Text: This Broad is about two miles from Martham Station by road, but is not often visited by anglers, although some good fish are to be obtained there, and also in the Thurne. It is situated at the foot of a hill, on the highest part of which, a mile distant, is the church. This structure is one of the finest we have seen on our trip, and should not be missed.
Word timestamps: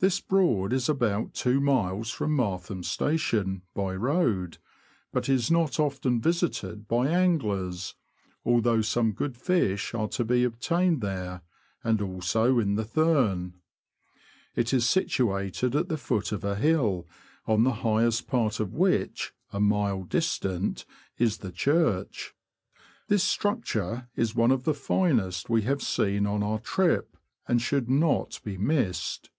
This 0.00 0.18
Broad 0.20 0.72
is 0.72 0.88
about 0.88 1.32
two 1.32 1.60
miles 1.60 2.10
from 2.10 2.36
Martham 2.36 2.84
Station 2.84 3.62
by 3.72 3.94
road, 3.94 4.58
but 5.12 5.28
is 5.28 5.48
not 5.48 5.78
often 5.78 6.20
visited 6.20 6.88
by 6.88 7.06
anglers, 7.06 7.94
although 8.44 8.80
some 8.80 9.12
good 9.12 9.36
fish 9.36 9.94
are 9.94 10.08
to 10.08 10.24
be 10.24 10.42
obtained 10.42 11.00
there, 11.02 11.42
and 11.84 12.02
also 12.02 12.58
in 12.58 12.74
the 12.74 12.84
Thurne. 12.84 13.60
It 14.56 14.74
is 14.74 14.88
situated 14.88 15.76
at 15.76 15.88
the 15.88 15.96
foot 15.96 16.32
of 16.32 16.42
a 16.42 16.56
hill, 16.56 17.06
on 17.46 17.62
the 17.62 17.74
highest 17.86 18.26
part 18.26 18.58
of 18.58 18.72
which, 18.74 19.32
a 19.52 19.60
mile 19.60 20.02
distant, 20.02 20.84
is 21.16 21.38
the 21.38 21.52
church. 21.52 22.34
This 23.06 23.22
structure 23.22 24.08
is 24.16 24.34
one 24.34 24.50
of 24.50 24.64
the 24.64 24.74
finest 24.74 25.48
we 25.48 25.62
have 25.62 25.80
seen 25.80 26.26
on 26.26 26.42
our 26.42 26.58
trip, 26.58 27.16
and 27.46 27.62
should 27.62 27.88
not 27.88 28.40
be 28.42 28.58
missed. 28.58 29.30